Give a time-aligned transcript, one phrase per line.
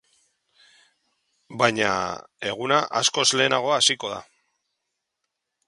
[1.63, 1.91] Baina,
[2.53, 4.21] eguna askoz lehenago hasiko da.